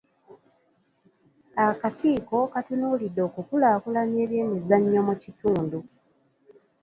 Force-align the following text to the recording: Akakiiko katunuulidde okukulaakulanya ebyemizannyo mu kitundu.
Akakiiko 1.67 2.37
katunuulidde 2.53 3.21
okukulaakulanya 3.27 4.17
ebyemizannyo 4.25 5.01
mu 5.07 5.15
kitundu. 5.23 5.79